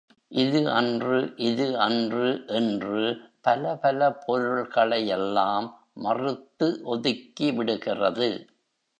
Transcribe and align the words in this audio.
இது 0.31 0.59
அன்று, 0.69 1.17
இது 1.39 1.65
அன்று 1.77 2.29
என்று 2.49 3.01
பலபல 3.43 4.09
பொருள்களை 4.25 5.07
எல்லாம் 5.07 5.67
மறுத்து 5.97 6.69
ஒதுக்கிவிடுகிறது. 6.85 8.29